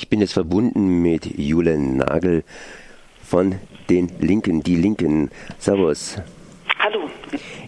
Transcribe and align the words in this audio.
Ich 0.00 0.08
bin 0.08 0.20
jetzt 0.20 0.32
verbunden 0.32 1.02
mit 1.02 1.26
Julen 1.38 1.98
Nagel 1.98 2.42
von 3.22 3.56
den 3.90 4.10
Linken, 4.18 4.62
die 4.62 4.76
Linken. 4.76 5.30
Servus. 5.58 6.16
Hallo. 6.78 7.10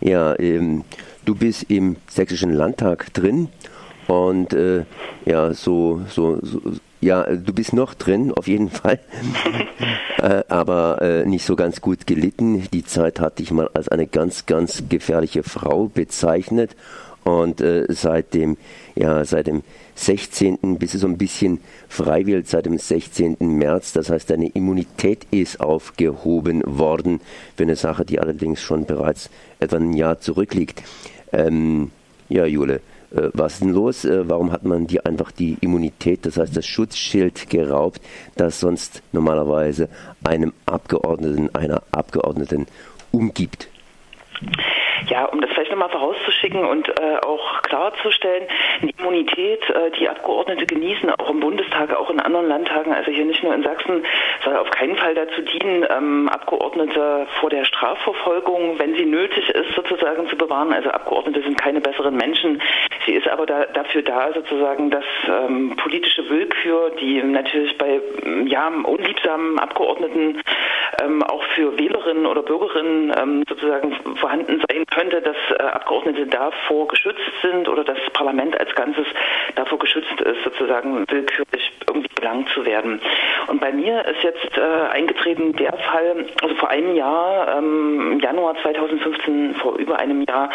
Ja, 0.01 0.39
ähm, 0.39 0.83
du 1.27 1.35
bist 1.35 1.71
im 1.71 1.97
Sächsischen 2.09 2.55
Landtag 2.55 3.13
drin 3.13 3.51
und 4.07 4.55
äh, 4.55 4.87
ja, 5.27 5.53
so, 5.53 6.01
so, 6.09 6.39
so, 6.41 6.63
ja, 7.03 7.25
du 7.25 7.53
bist 7.53 7.75
noch 7.75 7.93
drin, 7.93 8.33
auf 8.33 8.49
jeden 8.49 8.71
Fall, 8.71 8.99
äh, 10.17 10.43
aber 10.49 11.03
äh, 11.03 11.27
nicht 11.27 11.45
so 11.45 11.55
ganz 11.55 11.83
gut 11.83 12.07
gelitten. 12.07 12.67
Die 12.73 12.87
Zeit 12.87 13.21
hat 13.21 13.41
dich 13.41 13.51
mal 13.51 13.69
als 13.75 13.89
eine 13.89 14.07
ganz, 14.07 14.47
ganz 14.47 14.85
gefährliche 14.89 15.43
Frau 15.43 15.91
bezeichnet 15.93 16.77
und 17.25 17.61
äh, 17.61 17.87
seit 17.89 18.35
dem, 18.35 18.57
ja, 18.95 19.25
seit 19.25 19.47
dem 19.47 19.63
16. 19.95 20.79
bist 20.79 20.95
du 20.95 20.99
so 20.99 21.07
ein 21.07 21.19
bisschen 21.19 21.61
freiwillig 21.89 22.49
seit 22.49 22.67
dem 22.67 22.79
16. 22.79 23.37
März. 23.41 23.93
Das 23.93 24.11
heißt, 24.11 24.31
deine 24.31 24.49
Immunität 24.49 25.27
ist 25.31 25.61
aufgehoben 25.61 26.63
worden 26.67 27.21
für 27.57 27.65
eine 27.65 27.77
Sache, 27.77 28.05
die 28.05 28.19
allerdings 28.19 28.61
schon 28.61 28.87
bereits 28.87 29.31
etwa 29.61 29.77
ein 29.77 29.93
Jahr 29.93 30.21
zurückliegt. 30.21 30.83
Ähm, 31.33 31.91
ja, 32.29 32.47
Jule, 32.47 32.81
äh, 33.15 33.29
was 33.33 33.55
ist 33.55 33.63
denn 33.63 33.73
los? 33.73 34.05
Äh, 34.05 34.29
warum 34.29 34.51
hat 34.53 34.65
man 34.65 34.87
dir 34.87 35.07
einfach 35.07 35.31
die 35.31 35.57
Immunität, 35.61 36.27
das 36.27 36.37
heißt 36.37 36.57
das 36.57 36.67
Schutzschild 36.67 37.51
geraubt, 37.51 38.01
das 38.37 38.61
sonst 38.61 39.03
normalerweise 39.13 39.89
einem 40.25 40.53
Abgeordneten, 40.67 41.55
einer 41.55 41.83
Abgeordneten 41.93 42.67
umgibt? 43.11 43.69
Ja, 45.09 45.25
um 45.27 45.41
das 45.41 45.51
vielleicht 45.51 45.71
nochmal 45.71 45.91
vorauszuschicken 45.91 46.65
und 46.65 46.89
äh, 46.89 47.17
auch 47.25 47.63
klarzustellen, 47.63 48.47
eine 48.81 48.93
Immunität, 48.99 49.69
äh, 49.71 49.91
die 49.99 50.09
Abgeordnete 50.09 50.67
genießen, 50.67 51.11
auch 51.11 51.31
im 51.31 51.41
Bundestag, 51.41 51.95
auch 51.97 52.11
in 52.11 52.21
anderen 52.21 52.49
Landtagen, 52.49 52.93
also 52.93 53.11
hier 53.11 53.25
nicht 53.25 53.43
nur 53.43 53.55
in 53.55 53.63
Sachsen, 53.63 54.05
soll 54.45 54.57
auf 54.57 54.71
keinen 54.71 54.97
Fall 54.97 55.15
dazu 55.15 55.43
dienen, 55.43 55.87
ähm, 55.91 56.29
Abgeordnete 56.29 57.27
vor 57.41 57.51
der 57.51 57.65
Strafverfolgung, 57.65 58.79
wenn 58.79 58.95
sie 58.95 59.05
nötig 59.05 59.49
ist, 59.51 59.75
sozusagen 59.75 60.29
zu 60.29 60.37
bewahren. 60.37 60.73
Also 60.73 60.91
Abgeordnete 60.91 61.43
sind 61.43 61.59
keine 61.59 61.81
besseren 61.81 62.17
Menschen. 62.17 62.63
Sie 63.07 63.13
ist 63.13 63.29
aber 63.29 63.47
da, 63.47 63.65
dafür 63.67 64.03
da, 64.03 64.33
sozusagen, 64.33 64.91
dass 64.91 65.05
ähm, 65.29 65.77
politische 65.77 66.29
Willkür, 66.29 66.93
die 67.01 67.23
natürlich 67.23 67.77
bei 67.79 68.01
ja, 68.47 68.69
unliebsamen 68.69 69.59
Abgeordneten 69.59 70.41
ähm, 71.01 71.23
auch 71.23 71.43
für 71.55 71.79
Wählerinnen 71.79 72.27
oder 72.27 72.43
Bürgerinnen 72.43 73.13
ähm, 73.17 73.45
sozusagen 73.49 73.95
vorhanden 74.17 74.63
sein 74.69 74.85
könnte, 74.87 75.23
dass 75.23 75.37
äh, 75.59 75.63
Abgeordnete 75.63 76.27
davor 76.27 76.89
geschützt 76.89 77.21
sind 77.41 77.69
oder 77.69 77.85
das 77.85 77.99
Parlament 78.13 78.59
als 78.59 78.75
Ganzes 78.75 79.07
davor 79.55 79.79
geschützt 79.79 80.21
ist, 80.21 80.45
sozusagen 80.45 81.05
willkürlich 81.09 81.73
irgendwie 81.87 82.09
belangt 82.15 82.49
zu 82.51 82.65
werden. 82.65 83.01
Und 83.49 83.61
bei 83.61 83.73
mir 83.73 84.05
ist 84.07 84.23
jetzt 84.23 84.57
äh, 84.57 84.61
eingetreten 84.93 85.55
der 85.57 85.73
Fall, 85.73 86.27
also 86.43 86.55
vor 86.57 86.71
einem 86.71 86.95
Jahr, 86.95 87.59
ähm, 87.59 88.13
im 88.13 88.21
Januar 88.21 88.57
2015, 88.63 89.55
vor 89.57 89.77
über 89.77 89.99
einem 89.99 90.23
Jahr, 90.23 90.51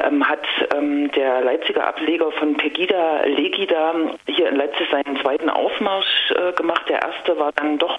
ähm, 0.00 0.28
hat 0.28 0.46
ähm, 0.76 1.10
der 1.12 1.40
Leipziger 1.40 1.86
Ableger 1.86 2.30
von 2.32 2.56
Pegida 2.56 3.24
Legida 3.24 3.94
hier 4.26 4.48
in 4.48 4.56
Leipzig 4.56 4.88
seinen 4.90 5.16
zweiten 5.20 5.50
Aufmarsch 5.50 6.32
äh, 6.32 6.52
gemacht. 6.52 6.88
Der 6.88 7.02
erste 7.02 7.38
war 7.38 7.52
dann 7.52 7.78
doch 7.78 7.98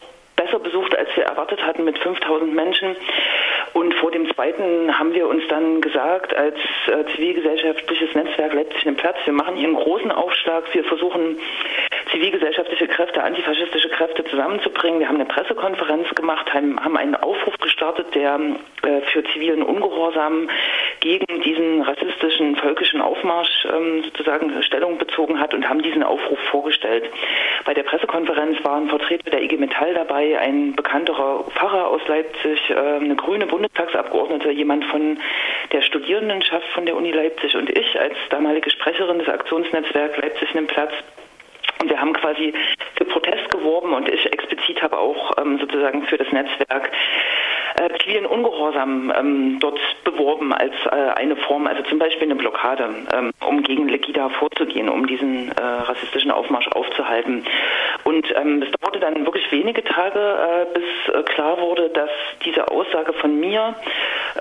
besser 0.60 0.64
besucht, 0.64 0.98
als 0.98 1.10
wir 1.16 1.24
erwartet 1.24 1.64
hatten, 1.66 1.84
mit 1.84 1.98
5000 2.00 2.54
Menschen. 2.54 2.96
Und 3.74 3.94
vor 3.96 4.12
dem 4.12 4.32
zweiten 4.34 4.98
haben 4.98 5.14
wir 5.14 5.28
uns 5.28 5.44
dann 5.48 5.82
gesagt, 5.82 6.36
als 6.36 6.56
äh, 6.88 7.06
zivilgesellschaftliches 7.16 8.16
Netzwerk 8.16 8.54
Leipzig 8.54 8.84
den 8.84 8.96
Platz, 8.96 9.18
wir 9.26 9.34
machen 9.34 9.56
hier 9.56 9.68
einen 9.68 9.76
großen 9.76 10.12
Aufschlag, 10.12 10.64
wir 10.74 10.84
versuchen 10.84 11.38
zivilgesellschaftliche 12.12 12.88
Kräfte, 12.88 13.24
antifaschistische 13.24 13.90
Kräfte 13.90 14.24
zusammenzubringen. 14.26 15.00
Wir 15.00 15.08
haben 15.08 15.16
eine 15.16 15.26
Pressekonferenz 15.26 16.10
gemacht, 16.16 16.54
haben, 16.54 16.98
einen 16.98 17.16
Aufruf 17.16 17.58
gestartet, 17.58 18.14
der 18.16 18.40
äh, 18.84 19.02
für 19.12 19.24
zivilen 19.26 19.64
Ungehorsam 19.64 20.50
gegen 21.00 21.42
diesen 21.42 21.82
rassistischen, 21.82 22.56
völkischen 22.56 23.02
Aufmarsch 23.02 23.68
ähm, 23.72 24.04
sozusagen 24.04 24.62
Stellung 24.64 24.98
bezogen 24.98 25.40
hat 25.40 25.54
und 25.54 25.68
haben 25.68 25.82
diesen 25.82 26.04
Aufruf 26.04 26.40
vorgestellt. 26.52 27.10
Bei 27.66 27.74
der 27.74 27.84
Pressekonferenz 27.84 28.64
waren 28.64 28.90
Vertreter 28.90 29.30
der 29.30 29.44
IG 29.44 29.58
Metall 29.58 29.94
dabei, 29.94 30.40
ein 30.40 30.76
bekannterer 30.76 31.46
Pfarrer 31.56 31.88
aus 31.88 32.02
Leipzig, 32.08 32.70
äh, 32.70 32.76
eine 32.76 33.16
grüne 33.16 33.48
Bundestagsabgeordnete, 33.48 34.52
jemand 34.52 34.86
von 34.86 35.20
der 35.72 35.82
Studierendenschaft 35.82 36.68
von 36.74 36.86
der 36.86 36.96
Uni 36.96 37.12
Leipzig 37.12 37.56
und 37.56 37.70
ich 37.70 38.00
als 38.00 38.16
damalige 38.30 38.70
Sprecherin 38.70 39.20
des 39.20 39.30
Aktionsnetzwerks 39.30 40.18
Leipzig 40.18 40.54
nimmt 40.54 40.70
Platz 40.70 40.94
und 41.82 41.90
wir 41.90 42.00
haben 42.00 42.14
quasi 42.14 42.54
für 42.96 43.06
Protest 43.06 43.50
geworben 43.52 43.94
und 43.94 44.10
ich 44.10 44.26
explizit 44.32 44.82
habe 44.82 44.98
auch 44.98 45.38
ähm, 45.38 45.58
sozusagen 45.60 46.04
für 46.04 46.18
das 46.18 46.32
Netzwerk 46.32 46.92
äh, 47.76 47.90
zivilen 48.00 48.26
Ungehorsam 48.26 49.14
ähm, 49.16 49.60
dort 49.60 49.80
beworben 50.04 50.54
als 50.54 50.74
äh, 50.86 50.90
eine 51.16 51.36
Form, 51.38 51.68
also 51.68 51.82
zum 51.84 52.00
Beispiel 52.00 52.24
eine 52.24 52.36
Blockade, 52.36 52.90
ähm, 53.14 53.32
um 53.46 53.64
gegen 53.64 53.88
Legida 53.88 54.30
vorzugehen, 54.30 54.90
um 54.90 55.08
diesen 55.08 55.52
äh, 55.52 55.62
rassistischen 55.62 56.32
Aufmarsch 56.32 56.68
aufzuhalten. 56.70 57.46
Und 58.04 58.28
ähm, 58.36 58.64
es 58.64 58.72
dauerte 58.80 59.00
dann 59.00 59.26
wirklich 59.26 59.50
wenige 59.52 59.84
Tage, 59.84 60.20
äh, 60.20 60.66
bis 60.74 61.16
äh, 61.16 61.24
klar 61.24 61.60
wurde, 61.62 61.90
dass 61.90 62.10
diese 62.44 62.70
Aussage 62.70 63.14
von 63.14 63.40
mir 63.40 63.76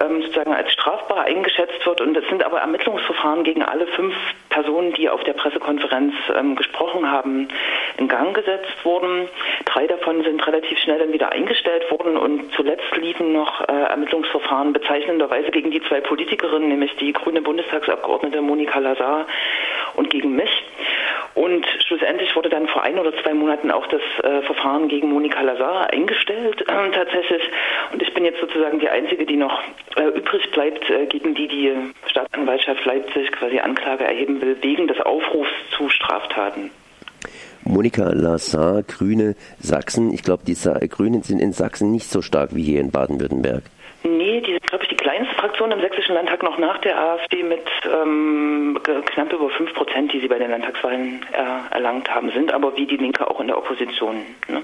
ähm, 0.00 0.22
sozusagen 0.22 0.52
als 0.52 0.72
strafbar 0.72 1.24
eingeschätzt 1.24 1.84
wird. 1.86 2.00
Und 2.00 2.16
es 2.16 2.26
sind 2.28 2.44
aber 2.44 2.60
Ermittlungsverfahren 2.60 3.44
gegen 3.44 3.62
alle 3.62 3.86
fünf 3.88 4.14
Personen, 4.48 4.92
die 4.94 5.08
auf 5.08 5.22
der 5.24 5.34
Pressekonferenz 5.34 6.14
ähm, 6.34 6.56
gesprochen 6.56 7.10
haben, 7.10 7.48
in 7.96 8.08
Gang 8.08 8.34
gesetzt 8.34 8.84
worden. 8.84 9.28
Drei 9.64 9.86
davon 9.86 10.22
sind 10.22 10.46
relativ 10.46 10.78
schnell 10.78 10.98
dann 10.98 11.12
wieder 11.12 11.32
eingestellt 11.32 11.90
worden 11.90 12.16
und 12.16 12.52
zuletzt 12.54 12.96
liefen 12.96 13.32
noch 13.32 13.60
äh, 13.68 13.72
Ermittlungsverfahren 13.72 14.72
bezeichnenderweise 14.72 15.50
gegen 15.50 15.70
die 15.70 15.82
zwei 15.82 16.00
Politikerinnen, 16.00 16.68
nämlich 16.68 16.94
die 16.96 17.12
grüne 17.12 17.42
Bundestagsabgeordnete 17.42 18.40
Monika 18.40 18.78
Lazar 18.78 19.26
und 19.94 20.10
gegen 20.10 20.34
mich. 20.34 20.50
Und 21.34 21.64
schlussendlich 21.86 22.34
wurde 22.34 22.48
dann 22.48 22.66
vor 22.66 22.82
ein 22.82 22.98
oder 22.98 23.12
zwei 23.22 23.32
Monaten 23.32 23.70
auch 23.70 23.86
das 23.86 24.00
äh, 24.24 24.42
Verfahren 24.42 24.88
gegen 24.88 25.08
Monika 25.08 25.40
Lazar 25.40 25.92
eingestellt 25.92 26.62
äh, 26.62 26.90
tatsächlich. 26.90 27.42
Und 27.92 28.02
ich 28.02 28.12
bin 28.12 28.24
jetzt 28.24 28.40
sozusagen 28.40 28.80
die 28.80 28.88
Einzige, 28.88 29.24
die 29.24 29.36
noch 29.36 29.62
übrig 29.96 30.50
bleibt, 30.52 30.88
äh, 30.90 31.06
gegen 31.06 31.34
die 31.34 31.48
die 31.48 31.72
Staatsanwaltschaft 32.06 32.84
Leipzig 32.84 33.32
quasi 33.32 33.58
Anklage 33.60 34.04
erheben 34.04 34.40
will, 34.40 34.56
wegen 34.60 34.88
des 34.88 35.00
Aufrufs 35.00 35.50
zu 35.76 35.88
Straftaten. 35.88 36.70
Monika 37.62 38.10
Lazar, 38.12 38.82
Grüne 38.82 39.34
Sachsen. 39.58 40.12
Ich 40.12 40.22
glaube, 40.22 40.44
die 40.46 40.54
Grünen 40.88 41.22
sind 41.22 41.40
in 41.40 41.52
Sachsen 41.52 41.90
nicht 41.90 42.10
so 42.10 42.22
stark 42.22 42.54
wie 42.54 42.62
hier 42.62 42.80
in 42.80 42.90
Baden-Württemberg. 42.90 43.64
Nee, 44.04 44.40
die 44.40 44.52
sind, 44.52 44.66
glaube 44.66 44.84
ich, 44.84 44.90
die 44.90 44.96
kleinste 44.96 45.34
Fraktion 45.34 45.72
im 45.72 45.80
Sächsischen 45.80 46.14
Landtag 46.14 46.42
noch 46.42 46.56
nach 46.56 46.78
der 46.78 46.98
AfD 46.98 47.42
mit 47.42 47.66
ähm, 47.84 48.78
knapp 49.06 49.32
über 49.32 49.50
5 49.50 49.74
Prozent, 49.74 50.12
die 50.12 50.20
sie 50.20 50.28
bei 50.28 50.38
den 50.38 50.50
Landtagswahlen 50.50 51.20
äh, 51.32 51.74
erlangt 51.74 52.08
haben, 52.08 52.30
sind 52.30 52.52
aber 52.52 52.76
wie 52.76 52.86
die 52.86 52.96
Linke 52.96 53.28
auch 53.28 53.40
in 53.40 53.48
der 53.48 53.58
Opposition. 53.58 54.24
Ne? 54.48 54.62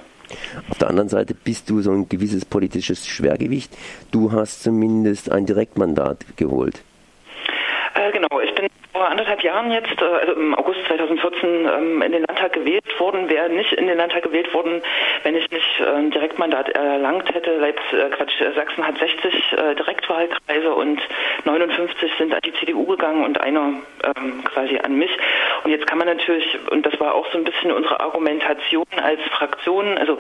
Auf 0.68 0.78
der 0.78 0.88
anderen 0.88 1.08
Seite 1.08 1.34
bist 1.34 1.70
du 1.70 1.82
so 1.82 1.92
ein 1.92 2.08
gewisses 2.08 2.44
politisches 2.44 3.06
Schwergewicht. 3.06 3.76
Du 4.10 4.32
hast 4.32 4.62
zumindest 4.62 5.30
ein 5.30 5.46
Direktmandat 5.46 6.24
geholt. 6.36 6.82
Äh, 7.94 8.10
genau, 8.10 8.40
ich 8.40 8.52
bin 8.54 8.66
vor 8.92 9.08
anderthalb 9.08 9.42
Jahren 9.42 9.70
jetzt, 9.70 10.00
äh, 10.00 10.04
also 10.04 10.32
im 10.34 10.54
August 10.54 10.80
2014, 10.86 11.66
ähm, 11.66 12.02
in 12.02 12.12
den 12.12 12.24
Landtag 12.24 12.52
gewählt 12.52 13.00
worden. 13.00 13.28
Wäre 13.28 13.48
nicht 13.48 13.72
in 13.72 13.86
den 13.86 13.98
Landtag 13.98 14.22
gewählt 14.22 14.52
worden, 14.54 14.82
wenn 15.22 15.36
ich 15.36 15.50
nicht 15.50 15.80
äh, 15.80 16.10
Direktmandat 16.10 16.70
erlangt 16.70 17.32
hätte. 17.34 17.56
Leipzig, 17.56 17.92
äh, 17.92 18.10
Quatsch, 18.10 18.32
Sachsen 18.54 18.86
hat 18.86 18.98
60 18.98 19.34
Direktwahlkreise 19.78 20.74
und 20.74 21.00
59 21.44 22.12
sind 22.18 22.34
an 22.34 22.40
die 22.44 22.52
CDU 22.54 22.84
gegangen 22.86 23.24
und 23.24 23.40
einer 23.40 23.80
ähm, 24.04 24.44
quasi 24.44 24.78
an 24.78 24.94
mich. 24.96 25.10
Und 25.64 25.70
jetzt 25.70 25.86
kann 25.86 25.98
man 25.98 26.06
natürlich, 26.06 26.58
und 26.70 26.84
das 26.84 26.98
war 27.00 27.14
auch 27.14 27.26
so 27.32 27.38
ein 27.38 27.44
bisschen 27.44 27.72
unsere 27.72 28.00
Argumentation 28.00 28.86
als 29.02 29.20
Fraktion, 29.36 29.98
also 29.98 30.18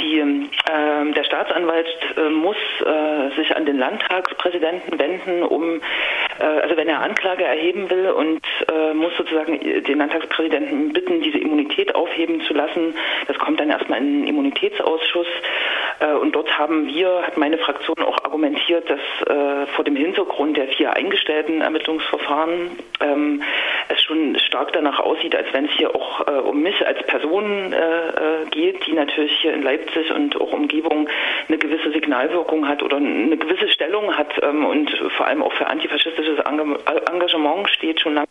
die, 0.00 0.18
äh, 0.20 1.12
der 1.12 1.24
Staatsanwalt 1.24 1.88
äh, 2.16 2.28
muss 2.30 2.56
äh, 2.84 3.30
sich 3.36 3.54
an 3.54 3.66
den 3.66 3.78
Landtagspräsidenten 3.78 4.98
wenden, 4.98 5.42
um, 5.42 5.80
also 6.38 6.76
wenn 6.76 6.88
er 6.88 7.00
Anklage 7.08 7.44
erheben 7.44 7.90
will, 7.90 8.10
und 8.10 8.40
äh, 8.70 8.94
muss 8.94 9.16
sozusagen 9.16 9.58
den 9.60 9.98
Landtagspräsidenten 9.98 10.92
bitten, 10.92 11.22
diese 11.22 11.38
Immunität 11.38 11.94
aufheben 11.94 12.40
zu 12.42 12.54
lassen. 12.54 12.94
Das 13.26 13.38
kommt 13.38 13.60
dann 13.60 13.70
erstmal 13.70 13.98
in 13.98 14.20
den 14.20 14.28
Immunitätsausschuss. 14.28 15.26
Äh, 16.00 16.12
und 16.14 16.34
dort 16.34 16.58
haben 16.58 16.86
wir, 16.86 17.22
hat 17.22 17.36
meine 17.36 17.58
Fraktion 17.58 17.98
auch 18.00 18.18
argumentiert, 18.24 18.88
dass 18.90 19.00
äh, 19.26 19.66
vor 19.74 19.84
dem 19.84 19.96
Hintergrund 19.96 20.56
der 20.56 20.68
vier 20.68 20.92
eingestellten 20.92 21.60
Ermittlungsverfahren 21.60 22.78
ähm, 23.00 23.42
es 23.88 24.02
schon 24.02 24.38
stark 24.38 24.72
danach 24.72 25.00
aussieht, 25.00 25.34
als 25.34 25.46
wenn 25.52 25.66
es 25.66 25.72
hier 25.72 25.94
auch 25.94 26.26
äh, 26.26 26.30
um 26.40 26.62
mich 26.62 26.86
als 26.86 27.02
Person 27.06 27.72
äh, 27.72 28.08
äh, 28.08 28.46
geht, 28.50 28.86
die 28.86 28.92
natürlich 28.92 29.32
hier 29.40 29.54
in 29.54 29.62
Leipzig 29.62 30.12
und 30.12 30.40
auch 30.40 30.52
Umgebung 30.52 31.08
eine 31.48 31.58
gewisse 31.58 31.90
Signalwirkung 31.92 32.68
hat 32.68 32.82
oder 32.82 32.96
eine 32.96 33.36
gewisse 33.36 33.68
Stellung 33.68 34.16
hat 34.16 34.32
ähm, 34.42 34.64
und 34.66 34.90
vor 35.16 35.26
allem 35.26 35.42
auch 35.42 35.52
für 35.54 35.66
antifaschistisches 35.66 36.38
Engagement 36.40 37.70
steht 37.70 38.00
schon 38.00 38.14
lange, 38.14 38.28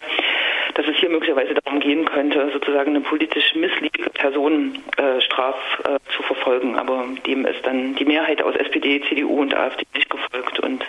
dass 0.75 0.87
es 0.87 0.95
hier 0.97 1.09
möglicherweise 1.09 1.55
darum 1.55 1.79
gehen 1.79 2.05
könnte, 2.05 2.49
sozusagen 2.53 2.91
eine 2.91 3.01
politisch 3.01 3.55
missliebige 3.55 4.09
Person 4.11 4.77
äh, 4.97 5.19
straf 5.21 5.55
äh, 5.85 5.97
zu 6.15 6.23
verfolgen. 6.23 6.75
Aber 6.75 7.05
dem 7.25 7.45
ist 7.45 7.65
dann 7.65 7.95
die 7.95 8.05
Mehrheit 8.05 8.41
aus 8.41 8.55
SPD, 8.55 9.01
CDU 9.09 9.41
und 9.41 9.55
AfD 9.55 9.83
nicht 9.95 10.09
gefolgt 10.09 10.59
und 10.59 10.85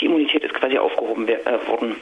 die 0.00 0.06
Immunität 0.06 0.44
ist 0.44 0.54
quasi 0.54 0.78
aufgehoben 0.78 1.26
äh, 1.28 1.36
worden. 1.66 1.96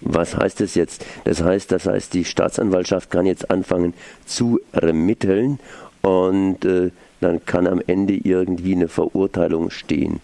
Was 0.00 0.36
heißt 0.36 0.60
das 0.60 0.74
jetzt? 0.74 1.04
Das 1.24 1.42
heißt, 1.42 1.70
das 1.70 1.86
heißt, 1.86 2.14
die 2.14 2.24
Staatsanwaltschaft 2.24 3.10
kann 3.10 3.26
jetzt 3.26 3.50
anfangen 3.50 3.94
zu 4.24 4.60
ermitteln 4.72 5.58
und 6.06 6.64
äh, 6.64 6.90
dann 7.20 7.44
kann 7.44 7.66
am 7.66 7.82
Ende 7.84 8.12
irgendwie 8.12 8.74
eine 8.74 8.86
Verurteilung 8.86 9.70
stehen. 9.70 10.20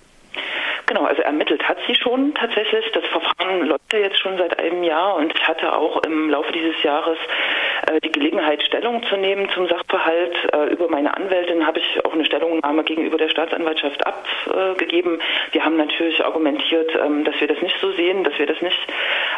Genau, 0.87 1.05
also 1.05 1.23
ermittelt 1.23 1.67
hat 1.69 1.79
sie 1.87 1.95
schon 1.95 2.35
tatsächlich. 2.35 2.85
Das 2.93 3.05
Verfahren 3.07 3.67
läuft 3.67 3.93
ja 3.93 4.01
jetzt 4.01 4.19
schon 4.19 4.37
seit 4.39 4.59
einem 4.59 4.85
Jahr 4.85 5.17
und 5.17 5.33
ich 5.35 5.49
hatte 5.49 5.75
auch 5.75 6.03
im 6.05 6.31
Laufe 6.31 6.53
dieses 6.53 6.81
Jahres 6.83 7.19
äh, 7.87 8.01
die 8.01 8.13
Gelegenheit, 8.13 8.63
Stellung 8.63 9.03
zu 9.05 9.17
nehmen 9.17 9.49
zum 9.55 9.67
Sachverhalt. 9.67 10.37
Äh, 10.53 10.73
über 10.73 10.89
meine 10.89 11.17
Anwältin 11.17 11.67
habe 11.67 11.81
ich 11.81 12.02
auch 12.13 12.15
eine 12.15 12.25
Stellungnahme 12.25 12.85
gegenüber 12.85 13.17
der 13.17 13.29
Staatsanwaltschaft 13.29 14.07
abgegeben. 14.07 15.19
Wir 15.53 15.65
haben 15.65 15.77
natürlich 15.77 16.25
argumentiert, 16.25 16.91
ähm, 17.03 17.25
dass 17.25 17.41
wir 17.41 17.49
das 17.49 17.61
nicht 17.63 17.77
so 17.81 17.91
sehen, 17.93 18.23
dass 18.25 18.39
wir 18.39 18.47
das 18.47 18.61
nicht 18.61 18.79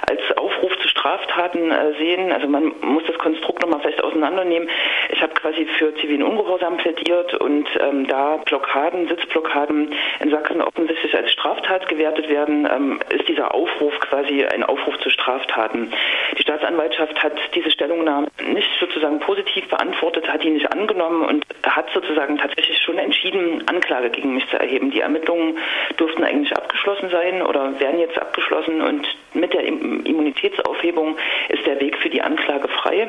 als 0.08 0.36
Aufruf 0.36 0.76
zu 0.78 0.88
Straftaten 0.88 1.70
äh, 1.70 1.94
sehen. 1.98 2.32
Also 2.32 2.48
man 2.48 2.72
muss 2.80 3.04
das 3.06 3.16
Konstrukt 3.18 3.62
nochmal 3.62 3.80
fest 3.80 4.02
auseinandernehmen. 4.02 4.68
Ich 5.10 5.22
habe 5.22 5.34
quasi 5.34 5.66
für 5.78 5.94
zivilen 5.96 6.22
Ungehorsam 6.22 6.76
plädiert 6.76 7.34
und 7.34 7.68
ähm, 7.80 8.06
da 8.08 8.38
Blockaden, 8.38 9.08
Sitzblockaden 9.08 9.94
in 10.20 10.30
Sachsen 10.30 10.60
offensichtlich 10.60 11.14
als 11.14 11.30
Straftat 11.32 11.88
gewertet 11.88 12.28
werden, 12.28 12.68
ähm, 12.70 13.00
ist 13.10 13.28
dieser 13.28 13.54
Aufruf 13.54 13.98
quasi 14.00 14.44
ein 14.44 14.64
Aufruf 14.64 14.98
zu 14.98 15.10
Straftaten. 15.10 15.92
Die 16.36 16.42
Staatsanwaltschaft 16.42 17.22
hat 17.22 17.34
diese 17.54 17.70
Stellungnahme 17.70 18.28
nicht 18.52 18.70
sozusagen 18.80 19.20
positiv 19.20 19.68
beantwortet, 19.68 20.28
hat 20.28 20.42
die 20.42 20.50
nicht 20.50 20.70
angenommen 20.72 21.24
und 21.24 21.46
hat 21.64 21.88
sozusagen 21.92 22.36
tatsächlich 22.38 22.63
schon 22.82 22.98
entschieden, 22.98 23.66
Anklage 23.68 24.10
gegen 24.10 24.34
mich 24.34 24.48
zu 24.48 24.58
erheben. 24.58 24.90
Die 24.90 25.00
Ermittlungen 25.00 25.58
durften 25.96 26.24
eigentlich 26.24 26.54
abgeschlossen 26.56 27.10
sein 27.10 27.42
oder 27.42 27.78
werden 27.80 28.00
jetzt 28.00 28.18
abgeschlossen 28.18 28.80
und 28.80 29.06
mit 29.34 29.52
der 29.52 29.64
Immunitätsaufhebung 29.64 31.16
ist 31.48 31.66
der 31.66 31.80
Weg 31.80 31.96
für 31.98 32.10
die 32.10 32.22
Anklage 32.22 32.68
frei. 32.68 33.08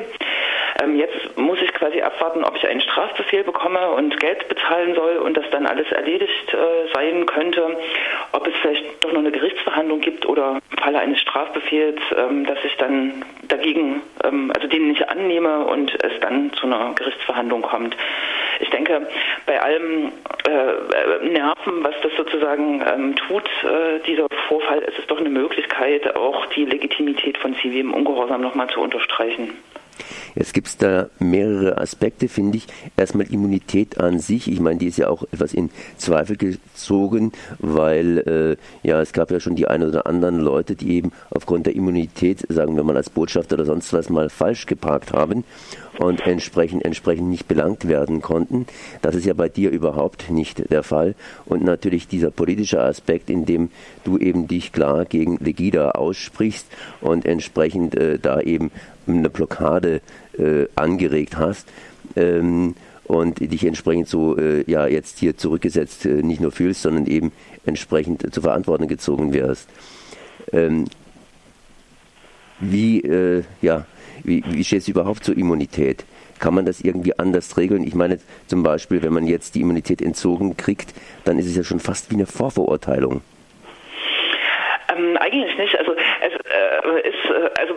Ähm, 0.82 0.98
jetzt 0.98 1.36
muss 1.36 1.60
ich 1.62 1.72
quasi 1.72 2.02
abwarten, 2.02 2.44
ob 2.44 2.56
ich 2.56 2.66
einen 2.66 2.80
Strafbefehl 2.80 3.44
bekomme 3.44 3.90
und 3.90 4.18
Geld 4.20 4.48
bezahlen 4.48 4.94
soll 4.94 5.16
und 5.16 5.36
das 5.36 5.48
dann 5.50 5.66
alles 5.66 5.90
erledigt 5.92 6.52
äh, 6.52 6.92
sein 6.92 7.26
könnte. 7.26 7.78
Ob 8.32 8.46
es 8.46 8.54
vielleicht 8.60 9.04
doch 9.04 9.12
noch 9.12 9.20
eine 9.20 9.30
Gerichtsverhandlung 9.30 10.00
gibt 10.00 10.26
oder 10.26 10.58
im 10.70 10.78
Falle 10.78 10.98
eines 10.98 11.20
Strafbefehls, 11.20 12.00
ähm, 12.16 12.44
dass 12.46 12.58
ich 12.64 12.76
dann 12.76 13.24
dagegen, 13.48 14.02
ähm, 14.24 14.52
also 14.54 14.66
den 14.68 14.88
nicht 14.88 15.08
annehme 15.08 15.64
und 15.66 15.92
es 16.02 16.20
dann 16.20 16.52
zu 16.54 16.66
einer 16.66 16.92
Gerichtsverhandlung 16.94 17.62
kommt. 17.62 17.96
Ich 18.60 18.70
denke, 18.70 19.06
bei 19.46 19.60
allem 19.60 20.12
äh, 20.46 21.28
Nerven, 21.28 21.82
was 21.82 21.94
das 22.02 22.12
sozusagen 22.16 22.82
ähm, 22.86 23.16
tut, 23.16 23.44
äh, 23.64 24.00
dieser 24.06 24.26
Vorfall, 24.48 24.78
ist 24.78 24.98
es 24.98 25.06
doch 25.06 25.18
eine 25.18 25.30
Möglichkeit, 25.30 26.16
auch 26.16 26.46
die 26.46 26.64
Legitimität 26.64 27.38
von 27.38 27.54
zivilem 27.56 27.92
Ungehorsam 27.92 28.40
nochmal 28.40 28.68
zu 28.68 28.80
unterstreichen. 28.80 29.52
Jetzt 30.34 30.52
gibt 30.52 30.66
es 30.66 30.76
da 30.76 31.08
mehrere 31.18 31.78
Aspekte, 31.78 32.28
finde 32.28 32.58
ich. 32.58 32.66
Erstmal 32.96 33.32
Immunität 33.32 33.98
an 33.98 34.18
sich. 34.18 34.50
Ich 34.50 34.60
meine, 34.60 34.78
die 34.78 34.86
ist 34.86 34.98
ja 34.98 35.08
auch 35.08 35.22
etwas 35.32 35.54
in 35.54 35.70
Zweifel 35.96 36.36
gezogen, 36.36 37.32
weil 37.58 38.58
äh, 38.82 38.86
ja 38.86 39.00
es 39.00 39.12
gab 39.12 39.30
ja 39.30 39.40
schon 39.40 39.56
die 39.56 39.66
ein 39.66 39.82
oder 39.82 40.06
anderen 40.06 40.40
Leute, 40.40 40.76
die 40.76 40.96
eben 40.96 41.12
aufgrund 41.30 41.66
der 41.66 41.74
Immunität, 41.74 42.44
sagen 42.48 42.76
wir 42.76 42.84
mal 42.84 42.96
als 42.96 43.10
Botschafter 43.10 43.54
oder 43.54 43.64
sonst 43.64 43.92
was 43.92 44.10
mal 44.10 44.28
falsch 44.28 44.66
geparkt 44.66 45.12
haben 45.12 45.44
und 45.98 46.26
entsprechend, 46.26 46.84
entsprechend 46.84 47.28
nicht 47.28 47.48
belangt 47.48 47.88
werden 47.88 48.20
konnten. 48.22 48.66
Das 49.02 49.14
ist 49.14 49.26
ja 49.26 49.34
bei 49.34 49.48
dir 49.48 49.70
überhaupt 49.70 50.30
nicht 50.30 50.70
der 50.70 50.82
Fall. 50.82 51.14
Und 51.44 51.64
natürlich 51.64 52.08
dieser 52.08 52.30
politische 52.30 52.80
Aspekt, 52.80 53.30
in 53.30 53.46
dem 53.46 53.70
du 54.04 54.18
eben 54.18 54.48
dich 54.48 54.72
klar 54.72 55.04
gegen 55.04 55.36
Legida 55.38 55.92
aussprichst 55.92 56.66
und 57.00 57.24
entsprechend 57.26 57.94
äh, 57.94 58.18
da 58.18 58.40
eben 58.40 58.70
eine 59.06 59.30
Blockade 59.30 60.00
äh, 60.38 60.66
angeregt 60.74 61.36
hast. 61.36 61.68
Ähm, 62.14 62.74
und 63.04 63.38
dich 63.38 63.64
entsprechend 63.64 64.08
so 64.08 64.36
äh, 64.36 64.68
ja 64.68 64.88
jetzt 64.88 65.18
hier 65.18 65.36
zurückgesetzt 65.36 66.06
äh, 66.06 66.22
nicht 66.22 66.40
nur 66.40 66.50
fühlst, 66.50 66.82
sondern 66.82 67.06
eben 67.06 67.30
entsprechend 67.64 68.34
zur 68.34 68.42
Verantwortung 68.42 68.88
gezogen 68.88 69.32
wirst. 69.32 69.68
Ähm, 70.52 70.86
wie 72.58 73.00
äh, 73.02 73.44
ja 73.62 73.86
wie, 74.24 74.44
wie 74.46 74.64
steht 74.64 74.80
es 74.80 74.88
überhaupt 74.88 75.24
zur 75.24 75.36
Immunität? 75.36 76.04
Kann 76.38 76.54
man 76.54 76.66
das 76.66 76.80
irgendwie 76.80 77.18
anders 77.18 77.56
regeln? 77.56 77.84
Ich 77.84 77.94
meine 77.94 78.18
zum 78.46 78.62
Beispiel, 78.62 79.02
wenn 79.02 79.12
man 79.12 79.26
jetzt 79.26 79.54
die 79.54 79.62
Immunität 79.62 80.02
entzogen 80.02 80.56
kriegt, 80.56 80.92
dann 81.24 81.38
ist 81.38 81.46
es 81.46 81.56
ja 81.56 81.64
schon 81.64 81.80
fast 81.80 82.10
wie 82.10 82.14
eine 82.14 82.26
Vorverurteilung. 82.26 83.22
Ähm, 84.94 85.16
eigentlich 85.16 85.56
nicht. 85.56 85.78
Also 85.78 85.94
es 85.94 86.32
äh, 86.32 87.08
ist 87.08 87.30
äh, 87.30 87.50
also 87.60 87.74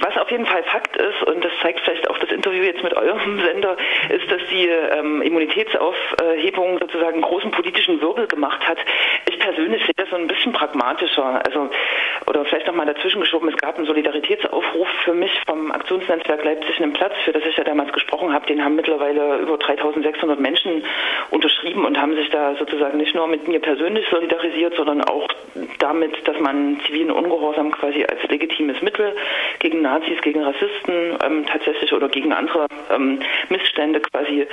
was 0.00 0.16
auf 0.16 0.30
jeden 0.30 0.46
Fall 0.46 0.62
Fakt 0.64 0.96
ist 0.96 1.22
und 1.24 1.44
das 1.44 1.52
zeigt 1.62 1.80
vielleicht 1.80 2.08
auch 2.10 2.18
das 2.18 2.30
Interview 2.30 2.62
jetzt 2.62 2.82
mit 2.82 2.94
eurem 2.94 3.40
Sender, 3.40 3.76
ist, 4.08 4.30
dass 4.30 4.40
die 4.50 4.66
ähm, 4.66 5.22
Immunitätsaufhebung 5.22 6.78
sozusagen 6.78 7.20
großen 7.20 7.50
politischen 7.50 8.00
Wirbel 8.00 8.26
gemacht 8.26 8.66
hat. 8.66 8.78
Ich 9.38 9.44
persönlich 9.44 9.80
sehe 9.82 9.94
das 9.96 10.10
so 10.10 10.16
ein 10.16 10.26
bisschen 10.26 10.52
pragmatischer. 10.52 11.40
Also 11.46 11.70
oder 12.26 12.44
vielleicht 12.44 12.66
noch 12.66 12.74
mal 12.74 12.86
dazwischen 12.86 13.20
geschoben. 13.20 13.48
Es 13.48 13.56
gab 13.56 13.76
einen 13.76 13.86
Solidaritätsaufruf 13.86 14.88
für 15.04 15.14
mich 15.14 15.30
vom 15.46 15.70
Aktionsnetzwerk 15.70 16.44
Leipzig 16.44 16.82
einen 16.82 16.92
Platz, 16.92 17.12
für 17.24 17.32
das 17.32 17.44
ich 17.48 17.56
ja 17.56 17.62
damals 17.62 17.92
gesprochen 17.92 18.32
habe. 18.32 18.46
Den 18.46 18.64
haben 18.64 18.74
mittlerweile 18.74 19.38
über 19.38 19.54
3.600 19.54 20.40
Menschen 20.40 20.82
unterschrieben 21.30 21.84
und 21.84 22.00
haben 22.00 22.16
sich 22.16 22.28
da 22.30 22.56
sozusagen 22.56 22.98
nicht 22.98 23.14
nur 23.14 23.28
mit 23.28 23.46
mir 23.46 23.60
persönlich 23.60 24.06
solidarisiert, 24.10 24.74
sondern 24.74 25.02
auch 25.04 25.28
damit, 25.78 26.26
dass 26.26 26.38
man 26.40 26.80
zivilen 26.86 27.12
Ungehorsam 27.12 27.70
quasi 27.70 28.04
als 28.04 28.22
legitimes 28.28 28.82
Mittel 28.82 29.14
gegen 29.60 29.82
Nazis, 29.82 30.20
gegen 30.22 30.42
Rassisten 30.42 31.16
ähm, 31.24 31.46
tatsächlich 31.46 31.92
oder 31.92 32.08
gegen 32.08 32.32
andere 32.32 32.66
ähm, 32.90 33.20
Missstände 33.48 34.00
quasi 34.00 34.46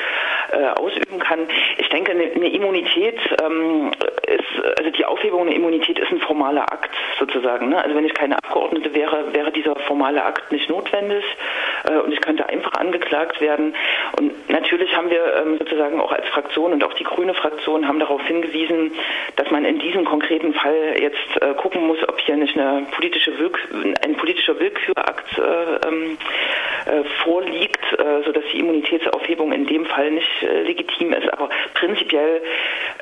äh, 0.51 0.67
ausüben 0.79 1.19
kann. 1.19 1.39
Ich 1.77 1.89
denke, 1.89 2.11
eine, 2.11 2.31
eine 2.35 2.49
Immunität 2.49 3.17
ähm, 3.43 3.91
ist, 4.27 4.77
also 4.77 4.89
die 4.91 5.05
Aufhebung 5.05 5.41
einer 5.41 5.55
Immunität 5.55 5.99
ist 5.99 6.11
ein 6.11 6.19
formaler 6.19 6.71
Akt 6.71 6.91
sozusagen. 7.19 7.69
Ne? 7.69 7.81
Also 7.81 7.95
wenn 7.95 8.05
ich 8.05 8.13
keine 8.13 8.37
Abgeordnete 8.37 8.93
wäre, 8.93 9.33
wäre 9.33 9.51
dieser 9.51 9.75
formale 9.87 10.23
Akt 10.23 10.51
nicht 10.51 10.69
notwendig 10.69 11.23
äh, 11.85 11.97
und 11.97 12.11
ich 12.11 12.21
könnte 12.21 12.47
einfach 12.49 12.73
angeklagt 12.73 13.41
werden. 13.41 13.75
Und 14.17 14.49
natürlich 14.49 14.95
haben 14.95 15.09
wir 15.09 15.21
ähm, 15.41 15.57
sozusagen 15.57 15.99
auch 15.99 16.11
als 16.11 16.27
Fraktion 16.29 16.73
und 16.73 16.83
auch 16.83 16.93
die 16.93 17.03
grüne 17.03 17.33
Fraktion 17.33 17.87
haben 17.87 17.99
darauf 17.99 18.21
hingewiesen, 18.25 18.91
dass 19.35 19.49
man 19.51 19.65
in 19.65 19.79
diesem 19.79 20.05
konkreten 20.05 20.53
Fall 20.53 20.95
jetzt 20.99 21.41
äh, 21.41 21.53
gucken 21.55 21.87
muss, 21.87 21.97
ob 22.07 22.19
hier 22.19 22.37
nicht 22.37 22.57
eine 22.57 22.87
politische 22.91 23.37
Willk 23.39 23.59
ein 24.03 24.15
politischer 24.15 24.59
Willkürakt 24.59 25.37
äh, 25.37 25.87
ähm, 25.87 26.17
äh, 26.85 27.03
vorliegt, 27.23 27.83
äh, 27.93 28.23
sodass 28.25 28.43
die 28.53 28.59
Immunitätsaufhebung 28.59 29.51
in 29.51 29.65
dem 29.65 29.85
Fall 29.85 30.11
nicht 30.11 30.43
äh, 30.43 30.63
legitim 30.63 31.13
ist. 31.13 31.31
Aber 31.33 31.49
prinzipiell 31.73 32.41